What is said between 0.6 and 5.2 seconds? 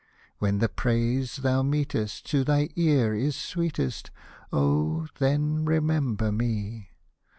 praise thou meetest To thine ear is sweetest, Oh!